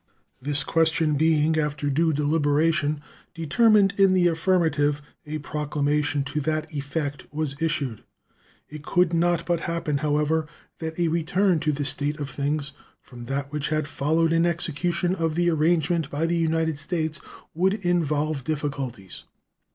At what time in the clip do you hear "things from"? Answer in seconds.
12.31-13.25